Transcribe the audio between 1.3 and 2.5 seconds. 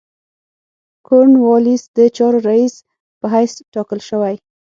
والیس د چارو